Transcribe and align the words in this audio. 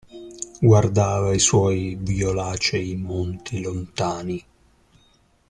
Guardava 0.63 1.31
i 1.31 1.37
suoi 1.37 1.95
violacei 2.01 2.95
monti 2.95 3.61
lontani. 3.61 4.43